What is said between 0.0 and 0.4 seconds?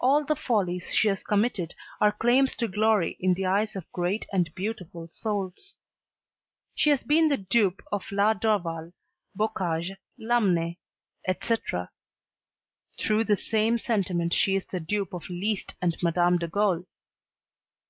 All the